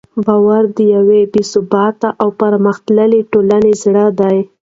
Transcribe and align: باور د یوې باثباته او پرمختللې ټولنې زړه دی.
باور 0.25 0.63
د 0.77 0.79
یوې 0.95 1.21
باثباته 1.33 2.09
او 2.21 2.27
پرمختللې 2.41 3.21
ټولنې 3.31 3.73
زړه 3.83 4.05
دی. 4.19 4.37